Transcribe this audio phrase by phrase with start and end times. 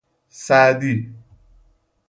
[0.29, 1.15] سعدی